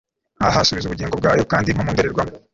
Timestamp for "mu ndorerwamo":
1.85-2.33